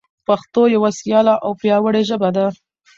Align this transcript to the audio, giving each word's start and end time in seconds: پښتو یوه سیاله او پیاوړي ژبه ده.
پښتو 0.27 0.61
یوه 0.75 0.89
سیاله 0.99 1.35
او 1.45 1.51
پیاوړي 1.61 2.01
ژبه 2.09 2.29
ده. 2.35 2.45